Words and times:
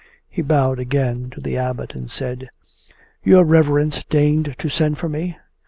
He 0.27 0.41
bowed 0.41 0.79
again 0.79 1.29
to 1.29 1.39
the 1.41 1.57
Abbot 1.59 1.93
and 1.93 2.09
said: 2.09 2.49
'Your 3.23 3.43
reverence 3.43 4.03
deigned 4.03 4.55
to 4.57 4.67
send 4.67 4.97
for 4.97 5.07
me? 5.09 5.37